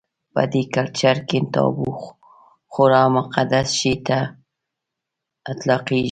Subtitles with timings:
[0.33, 1.89] په دې کلچر کې تابو
[2.71, 4.19] خورا مقدس شي ته
[5.51, 5.99] اطلاقېږي.